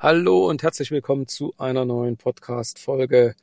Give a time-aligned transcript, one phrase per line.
[0.00, 3.34] Hallo und herzlich willkommen zu einer neuen Podcast-Folge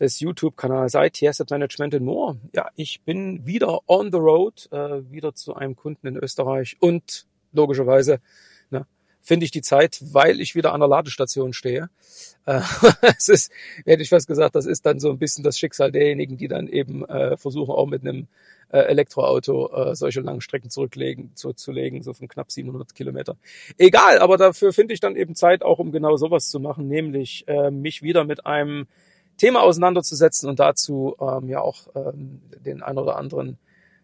[0.00, 2.40] des YouTube-Kanals IT Asset Management in More.
[2.52, 7.28] Ja, ich bin wieder on the road, äh, wieder zu einem Kunden in Österreich und
[7.52, 8.18] logischerweise
[9.26, 11.90] finde ich die Zeit, weil ich wieder an der Ladestation stehe.
[12.46, 12.60] Äh,
[13.18, 13.52] es ist,
[13.84, 16.68] hätte ich fast gesagt, das ist dann so ein bisschen das Schicksal derjenigen, die dann
[16.68, 18.28] eben äh, versuchen, auch mit einem
[18.70, 23.36] äh, Elektroauto äh, solche langen Strecken zurücklegen, zu, zu legen, so von knapp 700 Kilometer.
[23.78, 27.48] Egal, aber dafür finde ich dann eben Zeit auch, um genau sowas zu machen, nämlich
[27.48, 28.86] äh, mich wieder mit einem
[29.38, 33.58] Thema auseinanderzusetzen und dazu ähm, ja auch ähm, den ein oder anderen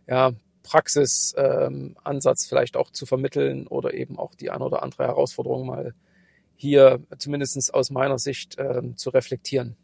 [0.08, 5.66] ja, Praxisansatz ähm, vielleicht auch zu vermitteln oder eben auch die ein oder andere Herausforderung
[5.66, 5.94] mal
[6.56, 9.76] hier zumindestens aus meiner Sicht ähm, zu reflektieren.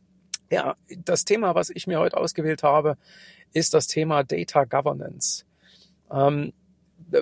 [0.50, 2.96] Ja, das Thema, was ich mir heute ausgewählt habe,
[3.52, 5.44] ist das Thema Data Governance.
[6.10, 6.52] Ähm,
[7.10, 7.20] da,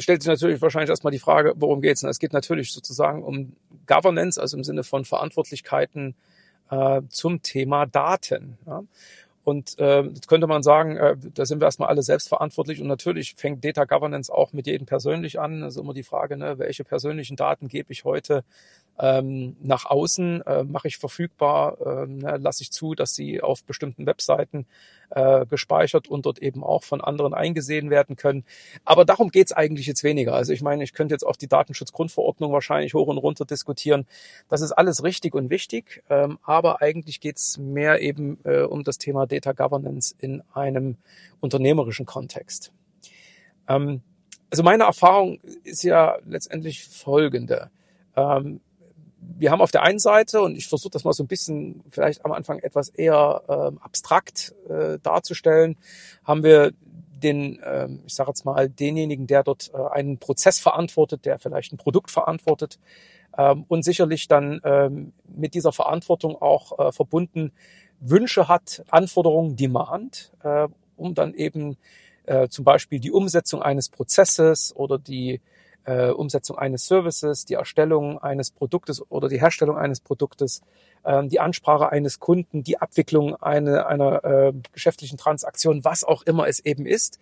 [0.00, 2.02] stellt sich natürlich wahrscheinlich erstmal die Frage, worum geht's?
[2.02, 6.14] es geht natürlich sozusagen um Governance, also im Sinne von Verantwortlichkeiten
[6.70, 8.58] äh, zum Thema Daten.
[8.66, 8.82] Ja?
[9.48, 13.34] Und äh, jetzt könnte man sagen, äh, da sind wir erstmal alle selbstverantwortlich und natürlich
[13.34, 15.62] fängt Data Governance auch mit jedem persönlich an.
[15.62, 18.44] Das ist immer die Frage, ne, welche persönlichen Daten gebe ich heute
[18.98, 23.62] ähm, nach außen, äh, mache ich verfügbar, äh, ne, lasse ich zu, dass sie auf
[23.64, 24.66] bestimmten Webseiten
[25.10, 28.44] äh, gespeichert und dort eben auch von anderen eingesehen werden können.
[28.84, 30.34] Aber darum geht's eigentlich jetzt weniger.
[30.34, 34.06] Also ich meine, ich könnte jetzt auch die Datenschutzgrundverordnung wahrscheinlich hoch und runter diskutieren.
[34.48, 38.98] Das ist alles richtig und wichtig, ähm, aber eigentlich geht's mehr eben äh, um das
[38.98, 40.96] Thema Data Governance in einem
[41.40, 42.72] unternehmerischen Kontext.
[43.68, 44.02] Ähm,
[44.50, 47.70] also meine Erfahrung ist ja letztendlich folgende.
[48.16, 48.60] Ähm,
[49.20, 52.24] wir haben auf der einen Seite, und ich versuche das mal so ein bisschen vielleicht
[52.24, 55.76] am Anfang etwas eher ähm, abstrakt äh, darzustellen,
[56.24, 56.72] haben wir
[57.22, 61.72] den, ähm, ich sage jetzt mal, denjenigen, der dort äh, einen Prozess verantwortet, der vielleicht
[61.72, 62.78] ein Produkt verantwortet
[63.36, 67.52] ähm, und sicherlich dann ähm, mit dieser Verantwortung auch äh, verbunden
[68.00, 71.76] Wünsche hat, Anforderungen, Demand, äh, um dann eben
[72.26, 75.40] äh, zum Beispiel die Umsetzung eines Prozesses oder die
[75.88, 80.60] äh, Umsetzung eines Services, die Erstellung eines Produktes oder die Herstellung eines Produktes,
[81.04, 86.46] äh, die Ansprache eines Kunden, die Abwicklung eine, einer äh, geschäftlichen Transaktion, was auch immer
[86.46, 87.18] es eben ist,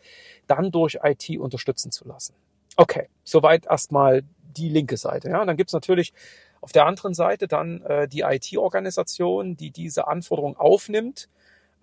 [0.49, 2.35] dann durch IT unterstützen zu lassen.
[2.77, 4.23] Okay, soweit erstmal
[4.57, 5.31] die linke Seite.
[5.31, 6.13] Ja, und dann gibt's natürlich
[6.61, 11.29] auf der anderen Seite dann äh, die IT-Organisation, die diese Anforderung aufnimmt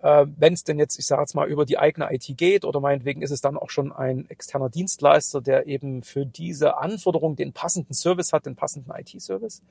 [0.04, 2.78] äh, Wenn es denn jetzt, ich sage jetzt mal, über die eigene IT geht oder
[2.78, 7.54] meinetwegen ist es dann auch schon ein externer Dienstleister, der eben für diese Anforderung den
[7.54, 9.62] passenden Service hat, den passenden IT-Service.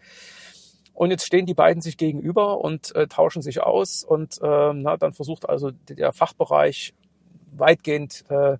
[0.95, 4.97] Und jetzt stehen die beiden sich gegenüber und äh, tauschen sich aus und äh, na,
[4.97, 6.95] dann versucht also der Fachbereich
[7.51, 8.57] weitgehend äh,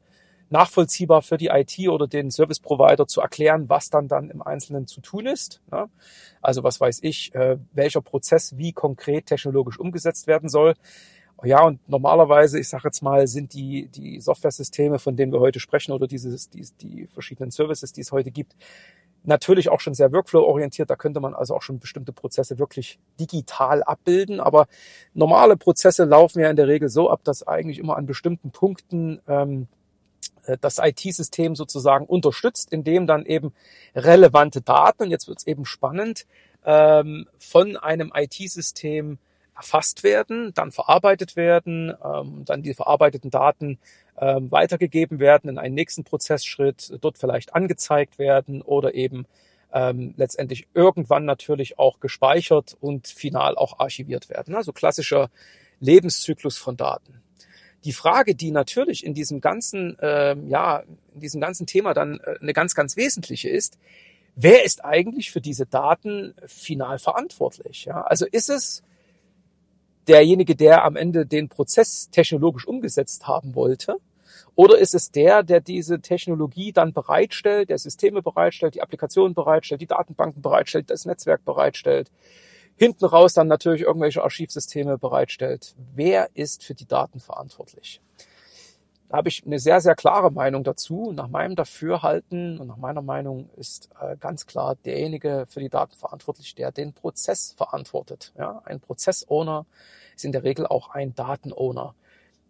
[0.52, 4.86] nachvollziehbar für die IT oder den Service Provider zu erklären, was dann dann im Einzelnen
[4.86, 5.62] zu tun ist.
[5.72, 5.90] Ne?
[6.40, 10.76] Also was weiß ich, äh, welcher Prozess wie konkret technologisch umgesetzt werden soll.
[11.44, 15.60] Ja, und normalerweise, ich sage jetzt mal, sind die, die Software-Systeme, von denen wir heute
[15.60, 18.56] sprechen, oder dieses, die, die verschiedenen Services, die es heute gibt,
[19.24, 20.90] natürlich auch schon sehr workflow-orientiert.
[20.90, 24.40] Da könnte man also auch schon bestimmte Prozesse wirklich digital abbilden.
[24.40, 24.68] Aber
[25.14, 29.22] normale Prozesse laufen ja in der Regel so ab, dass eigentlich immer an bestimmten Punkten
[29.28, 29.68] ähm,
[30.46, 33.54] äh, das IT-System sozusagen unterstützt, indem dann eben
[33.96, 36.26] relevante Daten, und jetzt wird es eben spannend,
[36.66, 39.18] ähm, von einem IT-System
[39.56, 43.80] erfasst werden, dann verarbeitet werden, ähm, dann die verarbeiteten Daten
[44.20, 49.26] ähm, weitergegeben werden in einen nächsten Prozessschritt, dort vielleicht angezeigt werden oder eben
[49.74, 54.56] ähm, letztendlich irgendwann natürlich auch gespeichert und final auch archiviert werden.
[54.56, 55.30] Also klassischer
[55.80, 57.22] Lebenszyklus von Daten.
[57.84, 62.38] Die Frage, die natürlich in diesem ganzen, ähm, ja, in diesem ganzen Thema dann äh,
[62.40, 63.78] eine ganz, ganz wesentliche ist,
[64.36, 67.86] wer ist eigentlich für diese Daten final verantwortlich?
[67.86, 68.84] Ja, also ist es
[70.08, 73.98] derjenige, der am Ende den Prozess technologisch umgesetzt haben wollte?
[74.56, 79.82] Oder ist es der, der diese Technologie dann bereitstellt, der Systeme bereitstellt, die Applikationen bereitstellt,
[79.82, 82.12] die Datenbanken bereitstellt, das Netzwerk bereitstellt,
[82.76, 85.76] hinten raus dann natürlich irgendwelche Archivsysteme bereitstellt?
[85.96, 88.00] Wer ist für die Daten verantwortlich?
[89.10, 91.12] Da habe ich eine sehr, sehr klare Meinung dazu.
[91.12, 95.96] Nach meinem Dafürhalten und nach meiner Meinung ist äh, ganz klar derjenige für die Daten
[95.96, 98.34] verantwortlich, der den Prozess verantwortet.
[98.38, 101.96] Ja, ein Prozessowner ist in der Regel auch ein Datenowner.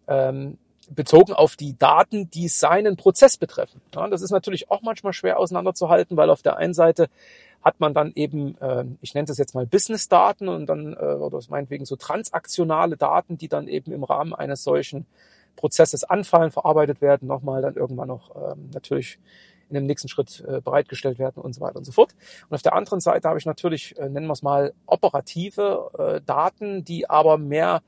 [0.06, 0.58] Ähm,
[0.90, 3.80] bezogen auf die Daten, die seinen Prozess betreffen.
[3.94, 7.08] Ja, das ist natürlich auch manchmal schwer auseinanderzuhalten, weil auf der einen Seite
[7.62, 11.40] hat man dann eben, äh, ich nenne das jetzt mal Business-Daten und dann, äh, oder
[11.48, 15.06] meinetwegen so transaktionale Daten, die dann eben im Rahmen eines solchen
[15.56, 19.18] Prozesses anfallen, verarbeitet werden, nochmal dann irgendwann noch ähm, natürlich
[19.68, 22.14] in dem nächsten Schritt äh, bereitgestellt werden und so weiter und so fort.
[22.48, 26.20] Und auf der anderen Seite habe ich natürlich, äh, nennen wir es mal, operative äh,
[26.24, 27.82] Daten, die aber mehr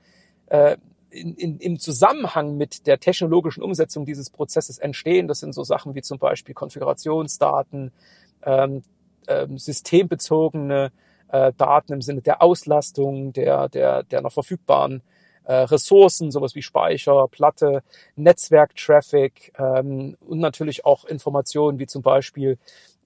[1.10, 5.26] in, in, im Zusammenhang mit der technologischen Umsetzung dieses Prozesses entstehen.
[5.26, 7.90] Das sind so Sachen wie zum Beispiel Konfigurationsdaten,
[8.44, 8.84] ähm,
[9.26, 10.92] ähm, systembezogene
[11.28, 15.02] Daten im Sinne der Auslastung, der, der, der noch verfügbaren
[15.46, 17.82] äh, Ressourcen, sowas wie Speicher, Platte,
[18.16, 22.58] Netzwerktraffic ähm, und natürlich auch Informationen wie zum Beispiel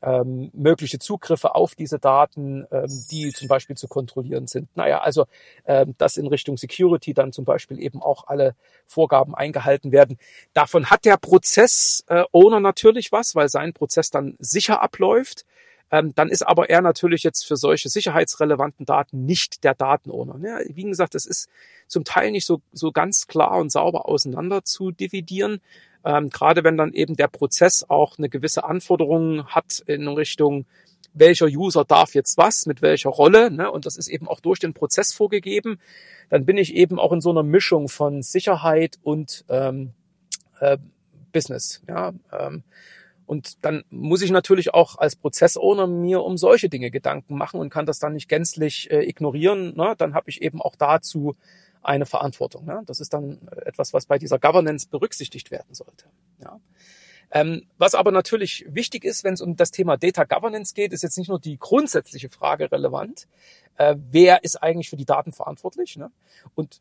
[0.03, 4.75] ähm, mögliche Zugriffe auf diese Daten, ähm, die zum Beispiel zu kontrollieren sind.
[4.75, 5.27] Naja, also
[5.67, 8.55] ähm, dass in Richtung Security dann zum Beispiel eben auch alle
[8.87, 10.19] Vorgaben eingehalten werden.
[10.55, 15.45] Davon hat der Prozess-Owner äh, natürlich was, weil sein Prozess dann sicher abläuft.
[15.91, 20.39] Ähm, dann ist aber er natürlich jetzt für solche sicherheitsrelevanten Daten nicht der Datenowner.
[20.43, 21.49] Ja, wie gesagt, das ist
[21.89, 25.61] zum Teil nicht so, so ganz klar und sauber auseinander zu dividieren.
[26.05, 30.65] Ähm, gerade wenn dann eben der Prozess auch eine gewisse Anforderung hat in Richtung,
[31.13, 33.71] welcher User darf jetzt was, mit welcher Rolle, ne?
[33.71, 35.81] und das ist eben auch durch den Prozess vorgegeben,
[36.29, 39.93] dann bin ich eben auch in so einer Mischung von Sicherheit und ähm,
[40.61, 40.79] äh,
[41.33, 41.83] Business.
[41.89, 42.13] Ja?
[42.33, 42.63] Ähm,
[43.31, 47.71] und dann muss ich natürlich auch als Prozessowner mir um solche Dinge Gedanken machen und
[47.71, 49.77] kann das dann nicht gänzlich äh, ignorieren.
[49.77, 49.95] Ne?
[49.97, 51.37] Dann habe ich eben auch dazu
[51.81, 52.65] eine Verantwortung.
[52.65, 52.83] Ne?
[52.87, 56.07] Das ist dann etwas, was bei dieser Governance berücksichtigt werden sollte.
[56.43, 56.59] Ja?
[57.31, 61.05] Ähm, was aber natürlich wichtig ist, wenn es um das Thema Data Governance geht, ist
[61.05, 63.29] jetzt nicht nur die grundsätzliche Frage relevant,
[63.77, 65.97] äh, wer ist eigentlich für die Daten verantwortlich?
[65.97, 66.11] Ne?
[66.57, 66.81] Und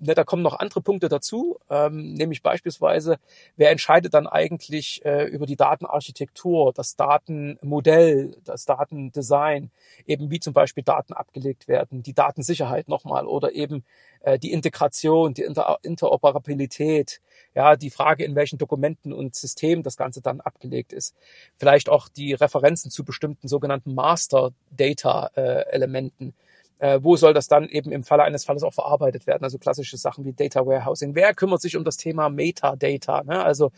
[0.00, 3.18] ne, da kommen noch andere Punkte dazu, ähm, nämlich beispielsweise,
[3.56, 9.70] wer entscheidet dann eigentlich äh, über die Datenarchitektur, das Datenmodell, das Datendesign,
[10.06, 13.84] eben wie zum Beispiel Daten abgelegt werden, die Datensicherheit nochmal oder eben
[14.20, 17.20] äh, die Integration, die Inter Interoperabilität,
[17.54, 21.14] ja, die Frage, in welchen Dokumenten und Systemen das Ganze dann abgelegt ist.
[21.56, 26.34] Vielleicht auch die Referenzen zu bestimmten sogenannten Master Data äh, Elementen
[26.78, 29.44] äh, wo soll das dann eben im Falle eines Falles auch verarbeitet werden?
[29.44, 31.14] Also klassische Sachen wie Data Warehousing.
[31.14, 33.24] Wer kümmert sich um das Thema Metadata?
[33.24, 33.42] Ne?
[33.42, 33.72] Also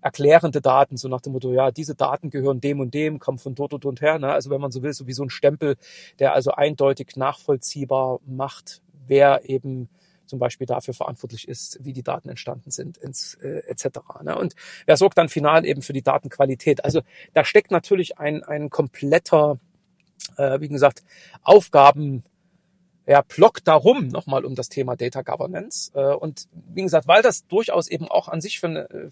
[0.00, 3.54] erklärende Daten, so nach dem Motto, ja, diese Daten gehören dem und dem, kommen von
[3.54, 4.18] dort und dort her.
[4.18, 4.32] Ne?
[4.32, 5.76] Also wenn man so will, so wie so ein Stempel,
[6.18, 9.88] der also eindeutig nachvollziehbar macht, wer eben
[10.26, 14.00] zum Beispiel dafür verantwortlich ist, wie die Daten entstanden sind, ins, äh, etc.
[14.22, 14.36] Ne?
[14.36, 14.54] Und
[14.84, 16.84] wer sorgt dann final eben für die Datenqualität?
[16.84, 19.58] Also da steckt natürlich ein, ein kompletter,
[20.36, 21.04] äh, wie gesagt,
[21.42, 22.24] Aufgaben
[23.06, 25.92] ja, Block darum nochmal um das Thema Data Governance.
[25.94, 29.10] Äh, und wie gesagt, weil das durchaus eben auch an sich für eine,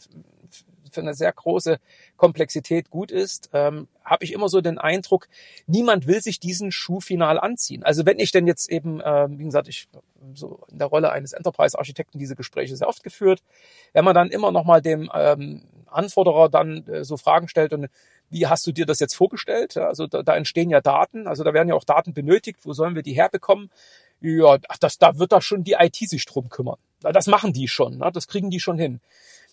[0.90, 1.78] für eine sehr große
[2.16, 5.28] Komplexität gut ist, ähm, habe ich immer so den Eindruck,
[5.66, 7.82] niemand will sich diesen Schuh final anziehen.
[7.84, 9.88] Also wenn ich denn jetzt eben, äh, wie gesagt, ich
[10.34, 13.42] so in der Rolle eines Enterprise-Architekten diese Gespräche sehr oft geführt,
[13.92, 15.62] wenn man dann immer nochmal dem ähm,
[15.94, 17.88] Anforderer dann äh, so Fragen stellt und
[18.30, 19.76] wie hast du dir das jetzt vorgestellt?
[19.76, 22.60] Also da, da entstehen ja Daten, also da werden ja auch Daten benötigt.
[22.64, 23.70] Wo sollen wir die herbekommen?
[24.20, 26.78] Ja, das, da wird da schon die IT sich drum kümmern.
[27.00, 28.10] Das machen die schon, ne?
[28.12, 29.00] das kriegen die schon hin.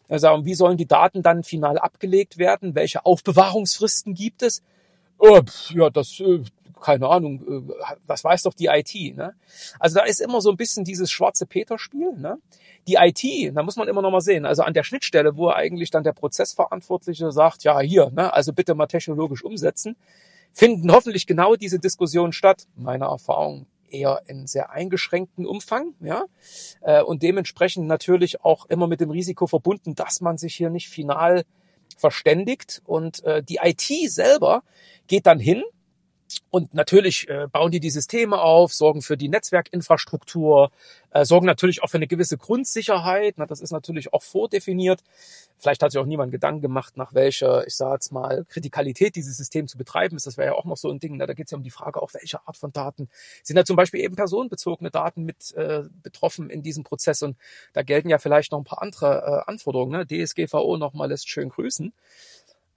[0.07, 2.75] Also, und wie sollen die Daten dann final abgelegt werden?
[2.75, 4.61] Welche Aufbewahrungsfristen gibt es?
[5.17, 6.43] Oh, ja, das, äh,
[6.81, 9.15] keine Ahnung, äh, was weiß doch die IT.
[9.15, 9.33] Ne?
[9.79, 12.13] Also da ist immer so ein bisschen dieses schwarze Peter-Spiel.
[12.17, 12.37] Ne?
[12.87, 15.91] Die IT, da muss man immer noch mal sehen, also an der Schnittstelle, wo eigentlich
[15.91, 19.95] dann der Prozessverantwortliche sagt, ja hier, ne, also bitte mal technologisch umsetzen,
[20.51, 22.67] finden hoffentlich genau diese Diskussionen statt.
[22.75, 26.25] Meiner Erfahrung eher in sehr eingeschränkten Umfang, ja,
[26.81, 30.89] äh, und dementsprechend natürlich auch immer mit dem Risiko verbunden, dass man sich hier nicht
[30.89, 31.43] final
[31.97, 34.63] verständigt und äh, die IT selber
[35.07, 35.63] geht dann hin
[36.49, 40.71] und natürlich äh, bauen die die Systeme auf, sorgen für die Netzwerkinfrastruktur,
[41.11, 43.35] äh, sorgen natürlich auch für eine gewisse Grundsicherheit.
[43.37, 45.03] Na, das ist natürlich auch vordefiniert.
[45.57, 49.37] Vielleicht hat sich auch niemand Gedanken gemacht, nach welcher, ich sage jetzt mal, Kritikalität dieses
[49.37, 50.25] System zu betreiben ist.
[50.25, 51.17] Das wäre ja auch noch so ein Ding.
[51.17, 53.09] Na, da geht es ja um die Frage, auch welche Art von Daten
[53.43, 57.21] sind da zum Beispiel eben personenbezogene Daten mit äh, betroffen in diesem Prozess.
[57.23, 57.37] Und
[57.73, 59.91] da gelten ja vielleicht noch ein paar andere äh, Anforderungen.
[59.91, 60.05] Ne?
[60.07, 61.93] DSGVO nochmal lässt schön grüßen.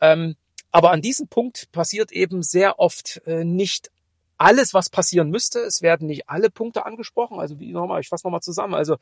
[0.00, 0.36] Ähm,
[0.74, 3.92] aber an diesem Punkt passiert eben sehr oft äh, nicht
[4.38, 5.60] alles, was passieren müsste.
[5.60, 7.38] Es werden nicht alle Punkte angesprochen.
[7.38, 8.74] Also wie nochmal, ich fasse nochmal zusammen.
[8.74, 8.96] Also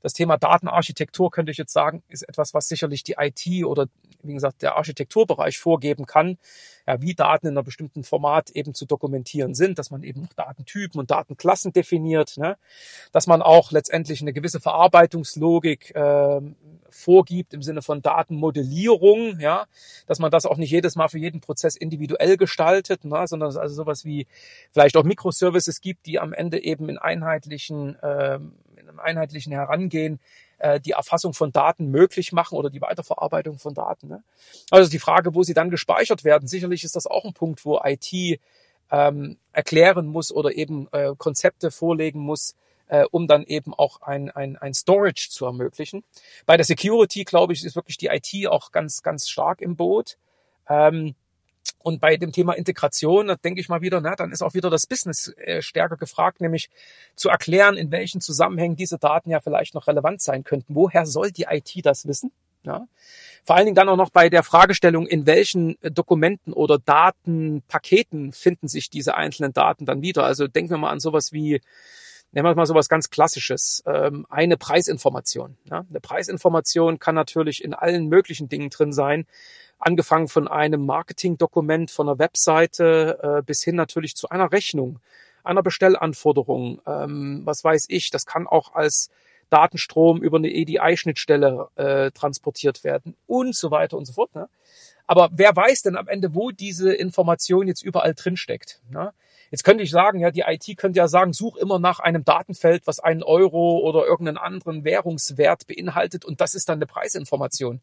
[0.00, 3.86] das Thema Datenarchitektur könnte ich jetzt sagen, ist etwas, was sicherlich die IT oder
[4.22, 6.38] wie gesagt der Architekturbereich vorgeben kann,
[6.86, 10.98] ja, wie Daten in einer bestimmten Format eben zu dokumentieren sind, dass man eben Datentypen
[11.00, 12.56] und Datenklassen definiert, ne?
[13.12, 16.40] dass man auch letztendlich eine gewisse Verarbeitungslogik äh,
[16.88, 19.66] vorgibt im Sinne von Datenmodellierung, ja,
[20.06, 23.26] dass man das auch nicht jedes Mal für jeden Prozess individuell gestaltet, ne?
[23.26, 24.26] sondern es also sowas wie
[24.72, 28.38] vielleicht auch Microservices gibt, die am Ende eben in einheitlichen äh,
[28.69, 30.20] in einem einheitlichen Herangehen
[30.58, 34.08] äh, die Erfassung von Daten möglich machen oder die Weiterverarbeitung von Daten.
[34.08, 34.22] Ne?
[34.70, 37.80] Also die Frage, wo sie dann gespeichert werden, sicherlich ist das auch ein Punkt, wo
[37.82, 38.40] IT
[38.90, 42.56] ähm, erklären muss oder eben äh, Konzepte vorlegen muss,
[42.88, 46.04] äh, um dann eben auch ein, ein, ein Storage zu ermöglichen.
[46.44, 50.18] Bei der Security, glaube ich, ist wirklich die IT auch ganz, ganz stark im Boot.
[50.68, 51.14] Ähm,
[51.82, 54.68] und bei dem Thema Integration, da denke ich mal wieder, na, dann ist auch wieder
[54.68, 56.68] das Business äh, stärker gefragt, nämlich
[57.16, 60.74] zu erklären, in welchen Zusammenhängen diese Daten ja vielleicht noch relevant sein könnten.
[60.74, 62.32] Woher soll die IT das wissen?
[62.62, 62.86] Ja.
[63.44, 68.32] Vor allen Dingen dann auch noch bei der Fragestellung, in welchen äh, Dokumenten oder Datenpaketen
[68.32, 70.24] finden sich diese einzelnen Daten dann wieder.
[70.24, 71.62] Also denken wir mal an sowas wie,
[72.32, 75.56] nehmen wir mal sowas ganz Klassisches, ähm, eine Preisinformation.
[75.70, 79.26] Eine Preisinformation kann natürlich in allen möglichen Dingen drin sein,
[79.80, 85.00] angefangen von einem Marketingdokument, von einer Webseite äh, bis hin natürlich zu einer Rechnung,
[85.42, 88.10] einer Bestellanforderung, ähm, was weiß ich.
[88.10, 89.10] Das kann auch als
[89.48, 94.34] Datenstrom über eine EDI-Schnittstelle äh, transportiert werden und so weiter und so fort.
[94.34, 94.48] Ne?
[95.06, 98.80] Aber wer weiß denn am Ende, wo diese Information jetzt überall drin steckt?
[98.90, 99.12] Ne?
[99.50, 102.86] Jetzt könnte ich sagen, ja, die IT könnte ja sagen, such immer nach einem Datenfeld,
[102.86, 107.80] was einen Euro oder irgendeinen anderen Währungswert beinhaltet und das ist dann eine Preisinformation.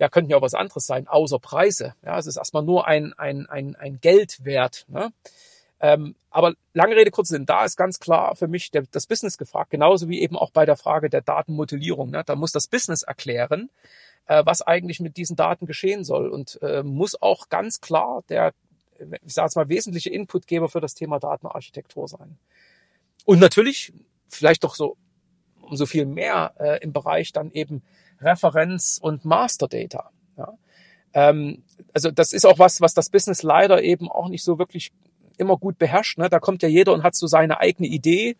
[0.00, 1.94] Ja, könnten ja auch was anderes sein, außer Preise.
[2.02, 4.86] Ja, es ist erstmal nur ein, ein, ein, ein Geldwert.
[4.88, 5.12] Ne?
[5.78, 9.36] Ähm, aber lange Rede, kurzer Sinn, da ist ganz klar für mich der, das Business
[9.36, 12.08] gefragt, genauso wie eben auch bei der Frage der Datenmodellierung.
[12.10, 12.22] Ne?
[12.24, 13.68] Da muss das Business erklären,
[14.26, 18.54] äh, was eigentlich mit diesen Daten geschehen soll und äh, muss auch ganz klar der,
[18.98, 22.38] ich sage jetzt mal, wesentliche Inputgeber für das Thema Datenarchitektur sein.
[23.26, 23.92] Und natürlich
[24.28, 24.96] vielleicht doch so
[25.60, 27.82] umso viel mehr äh, im Bereich dann eben
[28.20, 30.10] Referenz und Master Data.
[30.36, 30.54] Ja?
[31.12, 31.62] Ähm,
[31.92, 34.92] also das ist auch was, was das Business leider eben auch nicht so wirklich
[35.40, 36.18] immer gut beherrscht.
[36.18, 36.28] Ne?
[36.28, 38.36] Da kommt ja jeder und hat so seine eigene Idee.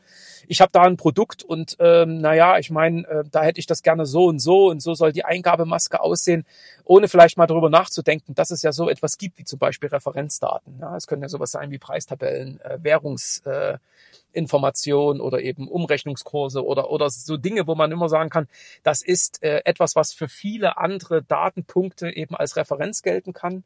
[0.46, 3.82] Ich habe da ein Produkt und ähm, naja, ich meine, äh, da hätte ich das
[3.82, 6.44] gerne so und so und so soll die Eingabemaske aussehen,
[6.84, 10.78] ohne vielleicht mal darüber nachzudenken, dass es ja so etwas gibt wie zum Beispiel Referenzdaten.
[10.80, 10.96] Ja?
[10.96, 17.10] Es können ja sowas sein wie Preistabellen, äh, Währungsinformationen äh, oder eben Umrechnungskurse oder, oder
[17.10, 18.48] so Dinge, wo man immer sagen kann,
[18.82, 23.64] das ist äh, etwas, was für viele andere Datenpunkte eben als Referenz gelten kann.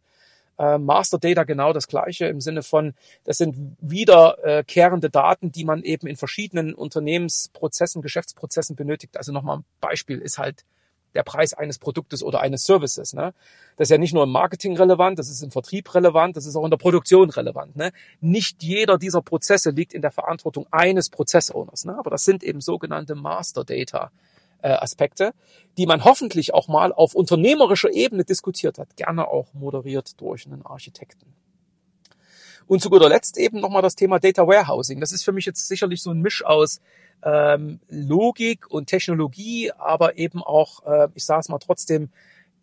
[0.59, 2.95] Äh, Master Data genau das gleiche im Sinne von,
[3.25, 9.17] das sind wiederkehrende Daten, die man eben in verschiedenen Unternehmensprozessen, Geschäftsprozessen benötigt.
[9.17, 10.65] Also nochmal ein Beispiel ist halt
[11.15, 13.13] der Preis eines Produktes oder eines Services.
[13.13, 13.35] Ne?
[13.77, 16.57] Das ist ja nicht nur im Marketing relevant, das ist im Vertrieb relevant, das ist
[16.57, 17.77] auch in der Produktion relevant.
[17.77, 17.93] Ne?
[18.21, 21.97] Nicht jeder dieser Prozesse liegt in der Verantwortung eines Prozessowners, ne?
[21.97, 24.11] aber das sind eben sogenannte Master Data
[24.65, 25.35] äh, Aspekte,
[25.77, 30.65] die man hoffentlich auch mal auf unternehmerischer Ebene diskutiert hat, gerne auch moderiert durch einen
[30.65, 31.35] Architekten.
[32.67, 34.99] Und zu guter Letzt eben nochmal das Thema Data Warehousing.
[35.01, 36.81] Das ist für mich jetzt sicherlich so ein Misch aus
[37.23, 42.09] ähm, Logik und Technologie, aber eben auch, äh, ich sage es mal trotzdem,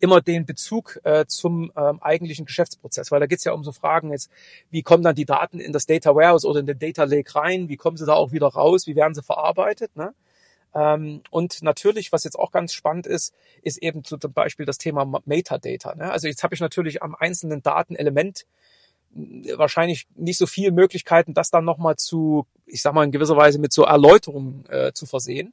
[0.00, 3.70] immer den Bezug äh, zum ähm, eigentlichen Geschäftsprozess, weil da geht es ja um so
[3.70, 4.28] Fragen jetzt,
[4.70, 7.68] wie kommen dann die Daten in das Data Warehouse oder in den Data Lake rein,
[7.68, 9.94] wie kommen sie da auch wieder raus, wie werden sie verarbeitet.
[9.94, 10.12] Ne?
[10.74, 15.20] Ähm, und natürlich, was jetzt auch ganz spannend ist, ist eben zum Beispiel das Thema
[15.24, 15.94] Metadata.
[15.94, 16.10] Ne?
[16.10, 18.46] Also jetzt habe ich natürlich am einzelnen Datenelement
[19.14, 23.36] äh, wahrscheinlich nicht so viele Möglichkeiten, das dann nochmal zu, ich sag mal in gewisser
[23.36, 25.52] Weise mit so Erläuterungen äh, zu versehen.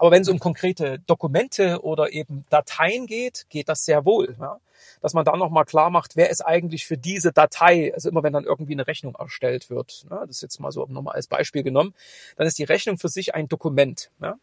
[0.00, 4.34] Aber wenn es um konkrete Dokumente oder eben Dateien geht, geht das sehr wohl.
[4.40, 4.58] Ja?
[5.02, 8.32] Dass man dann nochmal klar macht, wer ist eigentlich für diese Datei, also immer wenn
[8.32, 10.20] dann irgendwie eine Rechnung erstellt wird, ne?
[10.26, 11.92] das ist jetzt mal so nochmal als Beispiel genommen,
[12.38, 14.10] dann ist die Rechnung für sich ein Dokument.
[14.22, 14.36] Ja?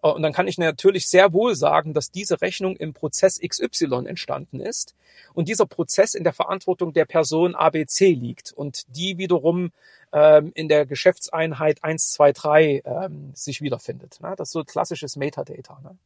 [0.00, 4.60] Und dann kann ich natürlich sehr wohl sagen, dass diese Rechnung im Prozess XY entstanden
[4.60, 4.94] ist
[5.34, 9.72] und dieser Prozess in der Verantwortung der Person ABC liegt und die wiederum
[10.12, 14.18] ähm, in der Geschäftseinheit 1, 2, 3 ähm, sich wiederfindet.
[14.20, 14.34] Ne?
[14.36, 15.80] Das ist so klassisches Metadata.
[15.82, 15.96] Ne?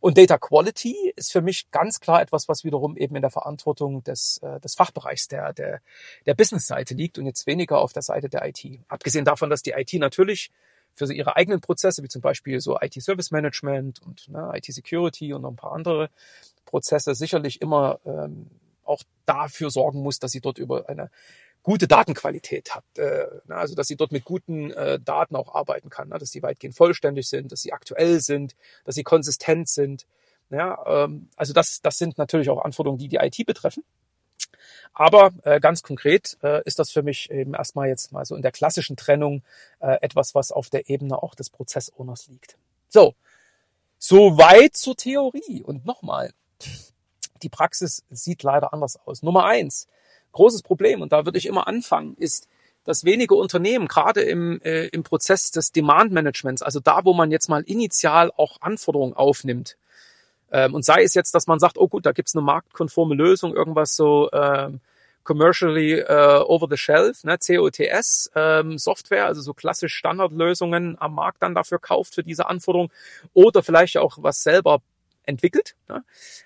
[0.00, 4.02] Und Data Quality ist für mich ganz klar etwas, was wiederum eben in der Verantwortung
[4.04, 5.80] des, äh, des Fachbereichs der, der,
[6.26, 8.80] der Business-Seite liegt und jetzt weniger auf der Seite der IT.
[8.88, 10.50] Abgesehen davon, dass die IT natürlich
[10.94, 15.50] für ihre eigenen Prozesse, wie zum Beispiel so IT-Service Management und ne, IT-Security und noch
[15.50, 16.08] ein paar andere
[16.64, 18.46] Prozesse sicherlich immer ähm,
[18.84, 21.10] auch dafür sorgen muss, dass sie dort über eine
[21.64, 25.90] gute Datenqualität hat, äh, ne, also dass sie dort mit guten äh, Daten auch arbeiten
[25.90, 28.54] kann, ne, dass sie weitgehend vollständig sind, dass sie aktuell sind,
[28.84, 30.06] dass sie konsistent sind.
[30.50, 33.82] Ja, ähm, also das, das sind natürlich auch Anforderungen, die die IT betreffen.
[34.92, 38.42] Aber äh, ganz konkret äh, ist das für mich eben erstmal jetzt mal so in
[38.42, 39.42] der klassischen Trennung
[39.80, 42.56] äh, etwas, was auf der Ebene auch des Prozessowners liegt.
[42.88, 43.14] So,
[43.98, 45.62] soweit zur Theorie.
[45.64, 46.32] Und nochmal,
[47.42, 49.22] die Praxis sieht leider anders aus.
[49.22, 49.88] Nummer eins,
[50.34, 52.48] großes Problem, und da würde ich immer anfangen, ist,
[52.84, 57.30] dass wenige Unternehmen gerade im, äh, im Prozess des Demand Managements, also da, wo man
[57.30, 59.76] jetzt mal initial auch Anforderungen aufnimmt,
[60.52, 63.54] ähm, und sei es jetzt, dass man sagt, oh gut, da gibt's eine marktkonforme Lösung,
[63.56, 64.80] irgendwas so ähm,
[65.24, 71.42] commercially uh, over the shelf, ne, COTS ähm, Software, also so klassisch Standardlösungen am Markt
[71.42, 72.92] dann dafür kauft für diese Anforderung.
[73.32, 74.80] Oder vielleicht auch was selber
[75.26, 75.74] entwickelt.
[75.88, 76.04] Ne?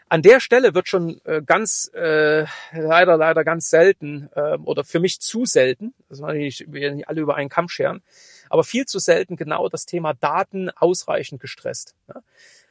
[0.09, 5.01] An der Stelle wird schon äh, ganz äh, leider leider ganz selten äh, oder für
[5.01, 8.03] mich zu selten, das will ich will nicht alle über einen Kamm scheren,
[8.49, 11.95] aber viel zu selten genau das Thema Daten ausreichend gestresst.
[12.09, 12.23] Ne?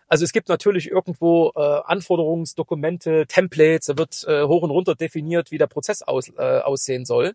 [0.10, 5.52] Also es gibt natürlich irgendwo äh, Anforderungsdokumente, Templates, da wird äh, hoch und runter definiert,
[5.52, 7.34] wie der Prozess aus, äh, aussehen soll,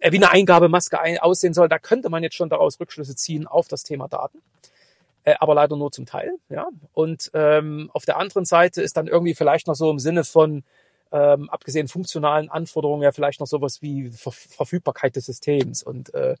[0.00, 1.70] äh, wie eine Eingabemaske ein, aussehen soll.
[1.70, 4.42] Da könnte man jetzt schon daraus Rückschlüsse ziehen auf das Thema Daten.
[5.24, 6.68] Äh, aber leider nur zum Teil, ja.
[6.92, 10.64] Und ähm, auf der anderen Seite ist dann irgendwie vielleicht noch so im Sinne von
[11.12, 16.36] ähm, abgesehen funktionalen Anforderungen ja vielleicht noch sowas wie Ver Verfügbarkeit des Systems und äh,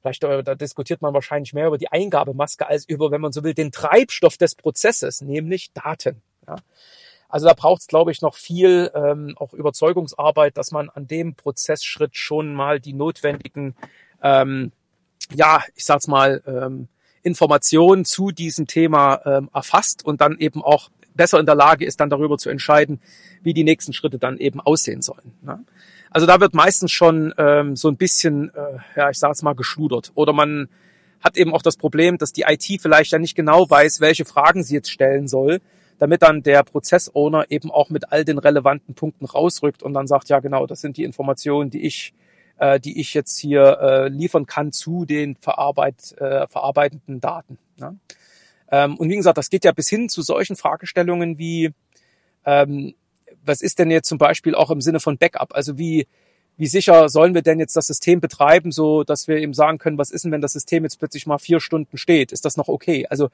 [0.00, 3.44] Vielleicht äh, da diskutiert man wahrscheinlich mehr über die Eingabemaske als über, wenn man so
[3.44, 6.22] will, den Treibstoff des Prozesses, nämlich Daten.
[6.46, 6.56] Ja.
[7.28, 11.34] Also da braucht es, glaube ich, noch viel ähm, auch Überzeugungsarbeit, dass man an dem
[11.34, 13.76] Prozessschritt schon mal die notwendigen,
[14.22, 14.72] ähm,
[15.32, 16.88] ja, ich sag's mal, ähm,
[17.22, 22.00] Informationen zu diesem Thema ähm, erfasst und dann eben auch besser in der Lage ist,
[22.00, 23.00] dann darüber zu entscheiden,
[23.42, 25.32] wie die nächsten Schritte dann eben aussehen sollen.
[25.42, 25.64] Ne?
[26.10, 29.54] Also da wird meistens schon ähm, so ein bisschen, äh, ja, ich sage es mal,
[29.54, 30.12] geschludert.
[30.14, 30.68] Oder man
[31.20, 34.62] hat eben auch das Problem, dass die IT vielleicht ja nicht genau weiß, welche Fragen
[34.62, 35.60] sie jetzt stellen soll,
[35.98, 40.30] damit dann der Prozessowner eben auch mit all den relevanten Punkten rausrückt und dann sagt,
[40.30, 42.14] ja genau, das sind die Informationen, die ich,
[42.60, 47.58] äh, die ich jetzt hier äh, liefern kann zu den verarbeit, äh, verarbeitenden Daten.
[47.78, 47.98] Ne?
[48.70, 51.72] Ähm, und wie gesagt, das geht ja bis hin zu solchen Fragestellungen wie,
[52.44, 52.94] ähm,
[53.42, 55.54] was ist denn jetzt zum Beispiel auch im Sinne von Backup?
[55.54, 56.06] Also wie,
[56.58, 59.96] wie sicher sollen wir denn jetzt das System betreiben, so dass wir eben sagen können,
[59.96, 62.30] was ist denn, wenn das System jetzt plötzlich mal vier Stunden steht?
[62.30, 63.06] Ist das noch okay?
[63.08, 63.30] Also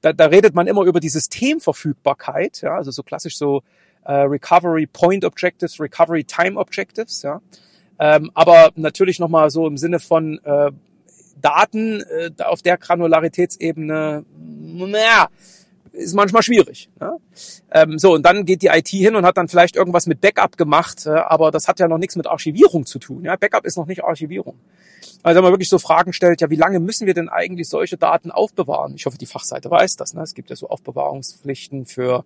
[0.00, 3.62] da, da redet man immer über die Systemverfügbarkeit, ja, also so klassisch so
[4.04, 7.42] äh, Recovery Point Objectives, Recovery Time Objectives, ja.
[8.02, 10.72] Ähm, aber natürlich nochmal so im Sinne von äh,
[11.40, 15.28] Daten äh, auf der Granularitätsebene, naja,
[15.92, 16.90] ist manchmal schwierig.
[16.98, 17.16] Ne?
[17.70, 20.56] Ähm, so, und dann geht die IT hin und hat dann vielleicht irgendwas mit Backup
[20.56, 23.24] gemacht, äh, aber das hat ja noch nichts mit Archivierung zu tun.
[23.24, 23.36] Ja?
[23.36, 24.58] Backup ist noch nicht Archivierung.
[25.22, 27.98] Also wenn man wirklich so Fragen stellt, ja, wie lange müssen wir denn eigentlich solche
[27.98, 28.96] Daten aufbewahren?
[28.96, 30.12] Ich hoffe, die Fachseite weiß das.
[30.12, 30.22] Ne?
[30.22, 32.24] Es gibt ja so Aufbewahrungspflichten für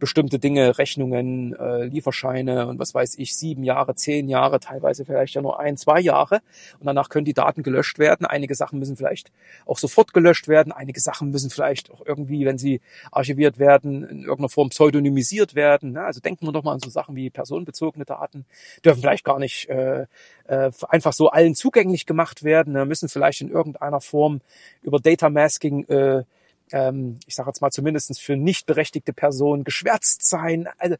[0.00, 5.34] bestimmte Dinge, Rechnungen, äh, Lieferscheine und was weiß ich, sieben Jahre, zehn Jahre, teilweise vielleicht
[5.34, 6.40] ja nur ein, zwei Jahre.
[6.80, 8.26] Und danach können die Daten gelöscht werden.
[8.26, 9.30] Einige Sachen müssen vielleicht
[9.66, 10.72] auch sofort gelöscht werden.
[10.72, 12.80] Einige Sachen müssen vielleicht auch irgendwie, wenn sie
[13.12, 15.92] archiviert werden, in irgendeiner Form pseudonymisiert werden.
[15.92, 16.02] Ne?
[16.02, 18.46] Also denken wir doch mal an so Sachen wie personenbezogene Daten.
[18.84, 20.06] Dürfen vielleicht gar nicht äh,
[20.48, 22.72] äh, einfach so allen zugänglich gemacht werden.
[22.72, 22.84] Ne?
[22.86, 24.40] Müssen vielleicht in irgendeiner Form
[24.82, 26.24] über Data Masking äh,
[26.72, 30.68] ähm, ich sage jetzt mal zumindestens für nicht berechtigte Personen geschwärzt sein.
[30.78, 30.96] Also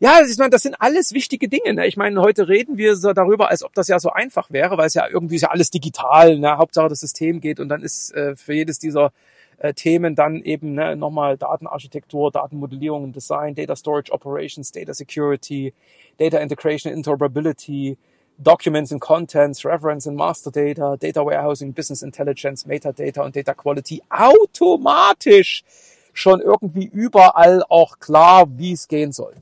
[0.00, 1.72] ja, ich meine, das sind alles wichtige Dinge.
[1.72, 1.86] Ne?
[1.86, 4.86] Ich meine, heute reden wir so darüber, als ob das ja so einfach wäre, weil
[4.86, 6.38] es ja irgendwie ist ja alles digital.
[6.38, 6.58] Ne?
[6.58, 9.12] Hauptsache das System geht und dann ist äh, für jedes dieser
[9.58, 15.72] äh, Themen dann eben ne, nochmal Datenarchitektur, Datenmodellierung und Design, Data Storage Operations, Data Security,
[16.18, 17.96] Data Integration, Interoperability,
[18.38, 24.02] Documents and Contents, Reference and Master Data, Data Warehousing, Business Intelligence, Metadata und Data Quality
[24.10, 25.64] automatisch
[26.12, 29.34] schon irgendwie überall auch klar, wie es gehen soll.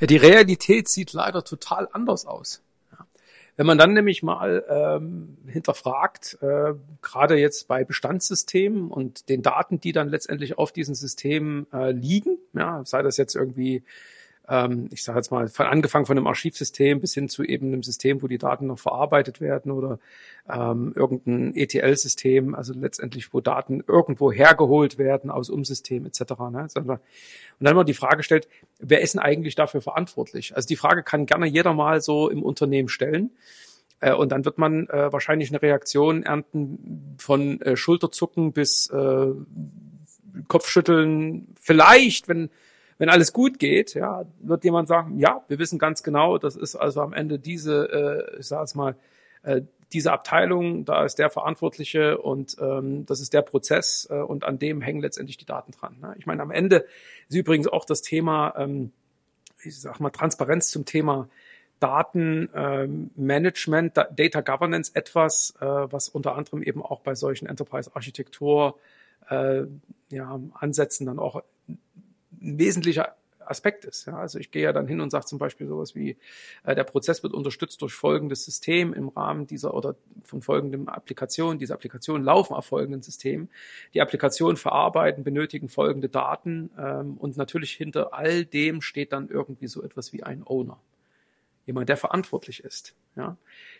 [0.00, 2.62] Ja, die Realität sieht leider total anders aus.
[3.56, 9.80] Wenn man dann nämlich mal ähm, hinterfragt, äh, gerade jetzt bei Bestandssystemen und den Daten,
[9.80, 13.82] die dann letztendlich auf diesen Systemen äh, liegen, ja, sei das jetzt irgendwie
[14.48, 17.82] ähm, ich sage jetzt mal, von angefangen von einem Archivsystem bis hin zu eben einem
[17.82, 19.98] System, wo die Daten noch verarbeitet werden oder
[20.48, 26.20] ähm, irgendein ETL-System, also letztendlich, wo Daten irgendwo hergeholt werden aus Umsystem etc.
[26.50, 26.68] Ne?
[26.74, 27.00] Und
[27.60, 30.54] dann wir die Frage gestellt, wer ist denn eigentlich dafür verantwortlich?
[30.54, 33.30] Also die Frage kann gerne jeder mal so im Unternehmen stellen.
[34.00, 39.28] Äh, und dann wird man äh, wahrscheinlich eine Reaktion ernten von äh, Schulterzucken bis äh,
[40.48, 41.48] Kopfschütteln.
[41.60, 42.50] Vielleicht, wenn
[42.98, 46.76] wenn alles gut geht, ja, wird jemand sagen, ja, wir wissen ganz genau, das ist
[46.76, 48.96] also am Ende diese, äh, ich sage es mal,
[49.42, 54.44] äh, diese Abteilung, da ist der Verantwortliche und ähm, das ist der Prozess äh, und
[54.44, 55.98] an dem hängen letztendlich die Daten dran.
[56.00, 56.14] Ne?
[56.18, 56.86] Ich meine, am Ende
[57.28, 58.92] ist übrigens auch das Thema, ähm,
[59.62, 61.28] ich sag mal, Transparenz zum Thema
[61.78, 68.78] Datenmanagement, ähm, Data Governance etwas, äh, was unter anderem eben auch bei solchen Enterprise-Architektur
[69.28, 69.64] äh,
[70.08, 71.42] ja, Ansätzen dann auch
[72.40, 73.16] ein wesentlicher
[73.48, 74.06] Aspekt ist.
[74.06, 74.18] Ja.
[74.18, 76.16] Also ich gehe ja dann hin und sage zum Beispiel sowas wie,
[76.64, 81.58] äh, der Prozess wird unterstützt durch folgendes System im Rahmen dieser oder von folgendem Applikation.
[81.58, 83.48] Diese Applikationen laufen auf folgenden Systemen.
[83.94, 89.68] Die Applikationen verarbeiten, benötigen folgende Daten ähm, und natürlich hinter all dem steht dann irgendwie
[89.68, 90.78] so etwas wie ein Owner.
[91.66, 92.94] Jemand, der verantwortlich ist.
[93.16, 93.36] Ja.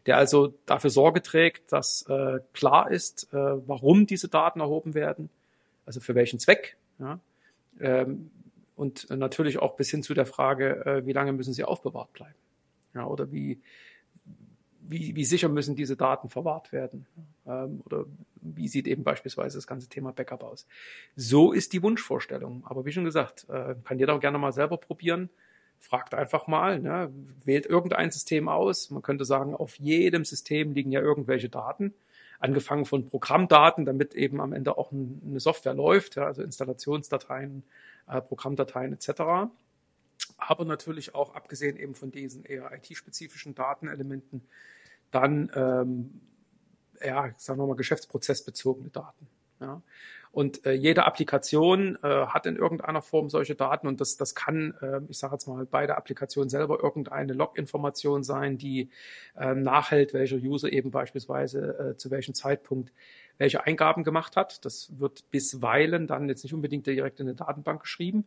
[0.06, 5.30] Der also dafür Sorge trägt, dass äh, klar ist, äh, warum diese Daten erhoben werden,
[5.84, 6.76] also für welchen Zweck.
[6.98, 7.20] Ja.
[7.78, 8.30] Ähm,
[8.76, 12.34] und natürlich auch bis hin zu der Frage, äh, wie lange müssen sie aufbewahrt bleiben?
[12.94, 13.60] Ja, oder wie,
[14.80, 17.06] wie, wie sicher müssen diese Daten verwahrt werden?
[17.46, 18.04] Ähm, oder
[18.40, 20.66] wie sieht eben beispielsweise das ganze Thema Backup aus?
[21.16, 22.64] So ist die Wunschvorstellung.
[22.66, 25.30] Aber wie schon gesagt, äh, kann jeder auch gerne mal selber probieren.
[25.78, 27.12] Fragt einfach mal, ne?
[27.44, 28.90] wählt irgendein System aus.
[28.90, 31.94] Man könnte sagen, auf jedem System liegen ja irgendwelche Daten
[32.38, 37.62] angefangen von Programmdaten, damit eben am Ende auch eine Software läuft, ja, also Installationsdateien,
[38.08, 39.50] äh, Programmdateien etc.
[40.38, 44.46] Aber natürlich auch abgesehen eben von diesen eher IT-spezifischen Datenelementen,
[45.10, 46.20] dann ähm,
[47.04, 49.28] ja, sagen wir mal geschäftsprozessbezogene Daten.
[49.60, 49.82] Ja.
[50.32, 54.74] Und äh, jede Applikation äh, hat in irgendeiner Form solche Daten und das, das kann,
[54.82, 58.90] äh, ich sage jetzt mal, bei der Applikation selber irgendeine Log-Information sein, die
[59.34, 62.92] äh, nachhält, welcher User eben beispielsweise äh, zu welchem Zeitpunkt
[63.38, 64.64] welche Eingaben gemacht hat.
[64.64, 68.24] Das wird bisweilen dann jetzt nicht unbedingt direkt in eine Datenbank geschrieben.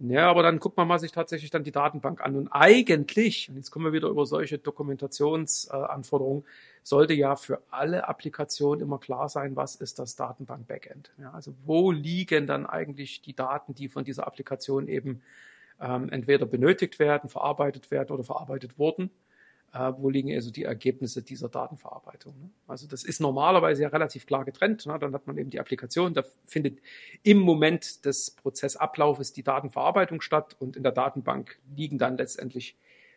[0.00, 2.36] Ja, aber dann guckt man mal sich tatsächlich dann die Datenbank an.
[2.36, 6.44] Und eigentlich, und jetzt kommen wir wieder über solche Dokumentationsanforderungen,
[6.84, 11.10] sollte ja für alle Applikationen immer klar sein, was ist das Datenbank-Backend.
[11.18, 15.20] Ja, also wo liegen dann eigentlich die Daten, die von dieser Applikation eben
[15.80, 19.10] ähm, entweder benötigt werden, verarbeitet werden oder verarbeitet wurden
[19.72, 22.34] äh, wo liegen also die Ergebnisse dieser Datenverarbeitung.
[22.40, 22.50] Ne?
[22.66, 24.86] Also das ist normalerweise ja relativ klar getrennt.
[24.86, 24.98] Ne?
[24.98, 26.78] Dann hat man eben die Applikation, da findet
[27.22, 32.76] im Moment des Prozessablaufes die Datenverarbeitung statt und in der Datenbank liegen dann letztendlich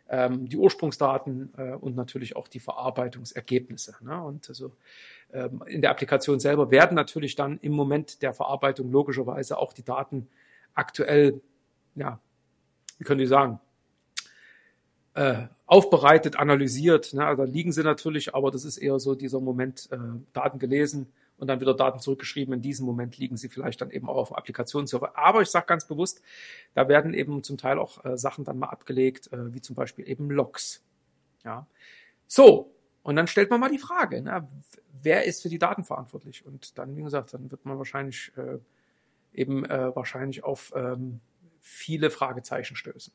[0.10, 3.96] ähm, die Ursprungsdaten äh, und natürlich auch die Verarbeitungsergebnisse.
[4.02, 4.22] Ne?
[4.22, 4.76] Und also
[5.32, 9.84] ähm, in der Applikation selber werden natürlich dann im Moment der Verarbeitung logischerweise auch die
[9.84, 10.28] Daten
[10.74, 11.40] aktuell,
[11.96, 12.20] ja,
[12.98, 13.60] wie können die sagen,
[15.14, 17.14] äh, aufbereitet, analysiert.
[17.14, 17.26] Ne?
[17.26, 19.98] Also da liegen sie natürlich, aber das ist eher so dieser Moment, äh,
[20.34, 22.54] Daten gelesen und dann wieder Daten zurückgeschrieben.
[22.54, 25.18] In diesem Moment liegen sie vielleicht dann eben auch auf dem Applikationsserver.
[25.18, 26.22] Aber ich sage ganz bewusst,
[26.74, 30.08] da werden eben zum Teil auch äh, Sachen dann mal abgelegt, äh, wie zum Beispiel
[30.08, 30.84] eben Logs.
[31.44, 31.68] Ja.
[32.28, 34.48] So, und dann stellt man mal die Frage, ne?
[35.02, 36.46] wer ist für die Daten verantwortlich?
[36.46, 38.60] Und dann, wie gesagt, dann wird man wahrscheinlich äh,
[39.34, 41.20] eben äh, wahrscheinlich auf ähm,
[41.60, 43.14] viele Fragezeichen stößen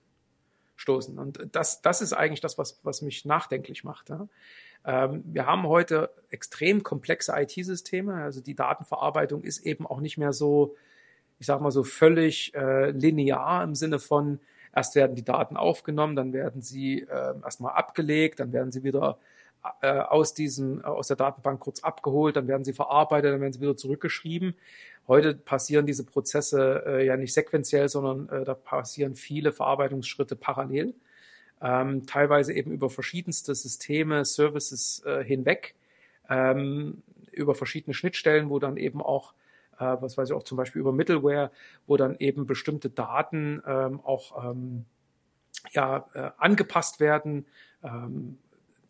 [0.76, 1.18] stoßen.
[1.18, 4.10] Und das, das ist eigentlich das, was, was mich nachdenklich macht.
[4.10, 4.28] Ja.
[4.84, 8.14] Ähm, wir haben heute extrem komplexe IT-Systeme.
[8.14, 10.76] Also die Datenverarbeitung ist eben auch nicht mehr so,
[11.38, 14.38] ich sag mal so völlig äh, linear im Sinne von,
[14.74, 19.18] erst werden die Daten aufgenommen, dann werden sie äh, erstmal abgelegt, dann werden sie wieder
[19.82, 23.60] äh, aus diesem, aus der Datenbank kurz abgeholt, dann werden sie verarbeitet, dann werden sie
[23.60, 24.54] wieder zurückgeschrieben.
[25.08, 30.94] Heute passieren diese Prozesse äh, ja nicht sequenziell, sondern äh, da passieren viele Verarbeitungsschritte parallel,
[31.62, 35.74] ähm, teilweise eben über verschiedenste Systeme, Services äh, hinweg,
[36.28, 37.02] ähm,
[37.32, 39.32] über verschiedene Schnittstellen, wo dann eben auch
[39.78, 41.50] äh, was weiß ich auch zum Beispiel über Middleware,
[41.86, 44.86] wo dann eben bestimmte Daten ähm, auch ähm,
[45.72, 47.46] ja, äh, angepasst werden,
[47.82, 48.38] ähm,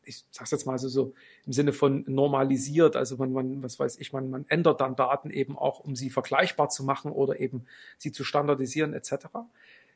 [0.06, 1.12] ich sag's jetzt mal so, so
[1.44, 5.30] im Sinne von normalisiert, also man, man, was weiß ich, man, man ändert dann Daten
[5.30, 7.66] eben auch, um sie vergleichbar zu machen oder eben
[7.98, 9.12] sie zu standardisieren etc.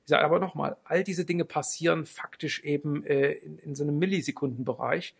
[0.05, 3.99] Ich sage aber nochmal, all diese Dinge passieren faktisch eben äh, in, in so einem
[3.99, 5.15] Millisekundenbereich.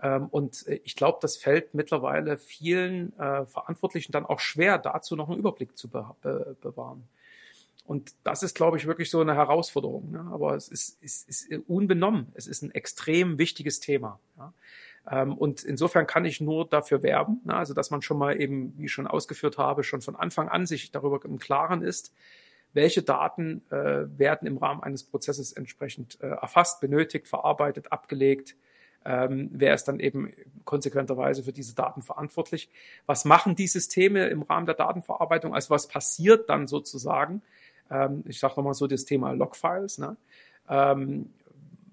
[0.00, 5.16] Ähm, und äh, ich glaube, das fällt mittlerweile vielen äh, Verantwortlichen dann auch schwer, dazu
[5.16, 7.08] noch einen Überblick zu be be bewahren.
[7.86, 10.10] Und das ist, glaube ich, wirklich so eine Herausforderung.
[10.10, 10.28] Ne?
[10.32, 12.32] Aber es ist, ist, ist unbenommen.
[12.34, 14.18] Es ist ein extrem wichtiges Thema.
[14.36, 14.52] Ja?
[15.10, 17.54] Ähm, und insofern kann ich nur dafür werben, ne?
[17.54, 20.66] also dass man schon mal eben, wie ich schon ausgeführt habe, schon von Anfang an
[20.66, 22.12] sich darüber im Klaren ist,
[22.72, 28.56] welche Daten äh, werden im Rahmen eines Prozesses entsprechend äh, erfasst, benötigt, verarbeitet, abgelegt.
[29.04, 30.32] Ähm, wer ist dann eben
[30.64, 32.68] konsequenterweise für diese Daten verantwortlich?
[33.06, 35.54] Was machen die Systeme im Rahmen der Datenverarbeitung?
[35.54, 37.40] Also was passiert dann sozusagen?
[37.90, 40.16] Ähm, ich sage nochmal so das Thema Logfiles, ne?
[40.68, 41.30] ähm,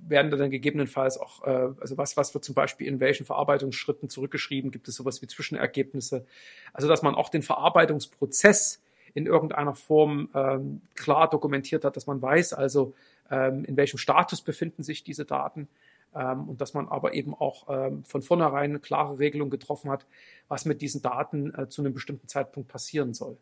[0.07, 4.09] werden da dann gegebenenfalls auch, äh, also was, was wird zum Beispiel in welchen Verarbeitungsschritten
[4.09, 6.25] zurückgeschrieben, gibt es sowas wie Zwischenergebnisse,
[6.73, 8.81] also dass man auch den Verarbeitungsprozess
[9.13, 12.93] in irgendeiner Form ähm, klar dokumentiert hat, dass man weiß, also
[13.29, 15.67] ähm, in welchem Status befinden sich diese Daten
[16.15, 20.05] ähm, und dass man aber eben auch ähm, von vornherein eine klare Regelung getroffen hat,
[20.47, 23.37] was mit diesen Daten äh, zu einem bestimmten Zeitpunkt passieren soll.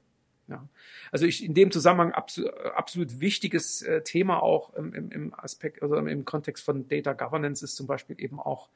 [0.52, 0.68] Ja.
[1.12, 5.82] Also ich in dem Zusammenhang absolut, absolut wichtiges äh, Thema auch im, im, im Aspekt,
[5.82, 8.70] also im Kontext von Data Governance ist zum Beispiel eben auch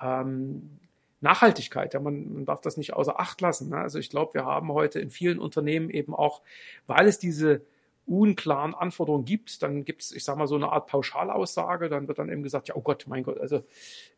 [0.00, 0.78] ähm,
[1.22, 1.94] Nachhaltigkeit.
[1.94, 3.70] Ja, man, man darf das nicht außer Acht lassen.
[3.70, 3.78] Ne?
[3.78, 6.42] Also ich glaube, wir haben heute in vielen Unternehmen eben auch,
[6.86, 7.62] weil es diese
[8.06, 12.18] unklaren Anforderungen gibt, dann gibt es, ich sage mal, so eine Art Pauschalaussage, dann wird
[12.18, 13.64] dann eben gesagt, ja, oh Gott, mein Gott, also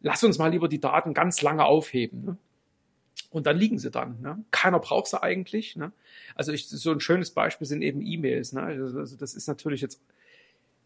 [0.00, 2.24] lass uns mal lieber die Daten ganz lange aufheben.
[2.24, 2.36] Ne?
[3.36, 4.18] Und dann liegen sie dann.
[4.22, 4.42] Ne?
[4.50, 5.76] Keiner braucht sie eigentlich.
[5.76, 5.92] Ne?
[6.36, 8.54] Also ich, so ein schönes Beispiel sind eben E-Mails.
[8.54, 8.62] Ne?
[8.62, 10.00] Also, also das ist natürlich jetzt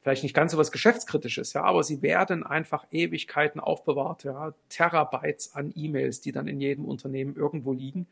[0.03, 5.55] vielleicht nicht ganz so was Geschäftskritisches, ja, aber sie werden einfach Ewigkeiten aufbewahrt, ja, Terabytes
[5.55, 8.09] an E-Mails, die dann in jedem Unternehmen irgendwo liegen,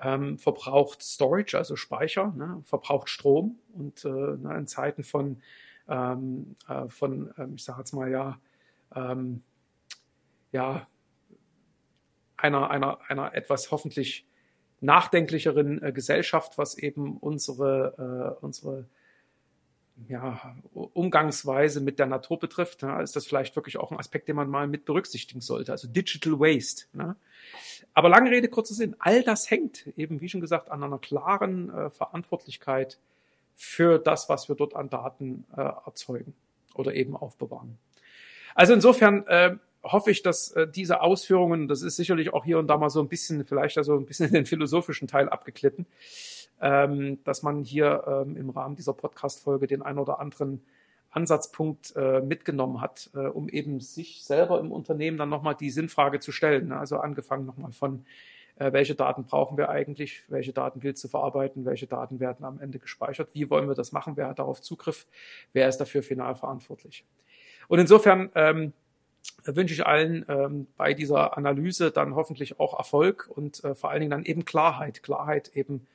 [0.00, 5.42] ähm, verbraucht Storage, also Speicher, ne, verbraucht Strom und äh, ne, in Zeiten von,
[5.90, 8.38] ähm, äh, von, ähm, ich sage jetzt mal ja,
[8.96, 9.42] ähm,
[10.52, 10.86] ja,
[12.44, 14.26] einer, einer, einer etwas hoffentlich
[14.80, 18.84] nachdenklicheren äh, Gesellschaft, was eben unsere, äh, unsere
[20.08, 24.36] ja, Umgangsweise mit der Natur betrifft, ne, ist das vielleicht wirklich auch ein Aspekt, den
[24.36, 25.72] man mal mit berücksichtigen sollte.
[25.72, 26.84] Also Digital Waste.
[26.92, 27.16] Ne.
[27.94, 28.94] Aber lange Rede, kurzer Sinn.
[28.98, 32.98] All das hängt eben, wie schon gesagt, an einer klaren äh, Verantwortlichkeit
[33.54, 36.34] für das, was wir dort an Daten äh, erzeugen
[36.74, 37.78] oder eben aufbewahren.
[38.54, 42.66] Also insofern äh, hoffe ich, dass äh, diese Ausführungen, das ist sicherlich auch hier und
[42.66, 45.86] da mal so ein bisschen, vielleicht also ein bisschen in den philosophischen Teil abgeklitten,
[46.60, 50.62] ähm, dass man hier ähm, im Rahmen dieser Podcast-Folge den ein oder anderen
[51.10, 56.18] Ansatzpunkt äh, mitgenommen hat, äh, um eben sich selber im Unternehmen dann nochmal die Sinnfrage
[56.18, 56.68] zu stellen.
[56.68, 56.76] Ne?
[56.76, 58.04] Also angefangen nochmal von,
[58.56, 62.58] äh, welche Daten brauchen wir eigentlich, welche Daten gilt zu verarbeiten, welche Daten werden am
[62.58, 65.06] Ende gespeichert, wie wollen wir das machen, wer hat darauf Zugriff,
[65.52, 67.04] wer ist dafür final verantwortlich.
[67.68, 68.72] Und insofern ähm,
[69.44, 74.00] wünsche ich allen ähm, bei dieser Analyse dann hoffentlich auch Erfolg und äh, vor allen
[74.00, 75.86] Dingen dann eben Klarheit, Klarheit eben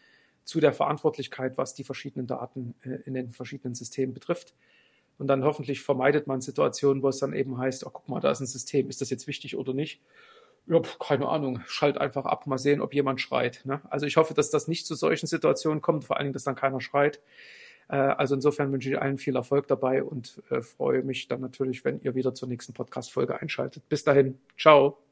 [0.44, 4.54] zu der Verantwortlichkeit, was die verschiedenen Daten äh, in den verschiedenen Systemen betrifft.
[5.18, 8.32] Und dann hoffentlich vermeidet man Situationen, wo es dann eben heißt, oh, guck mal, da
[8.32, 10.02] ist ein System, ist das jetzt wichtig oder nicht?
[10.66, 13.62] Ja, keine Ahnung, schalt einfach ab, mal sehen, ob jemand schreit.
[13.66, 13.82] Ne?
[13.90, 16.56] Also ich hoffe, dass das nicht zu solchen Situationen kommt, vor allen Dingen, dass dann
[16.56, 17.20] keiner schreit.
[17.90, 21.84] Äh, also insofern wünsche ich allen viel Erfolg dabei und äh, freue mich dann natürlich,
[21.84, 23.88] wenn ihr wieder zur nächsten Podcast-Folge einschaltet.
[23.90, 25.09] Bis dahin, ciao.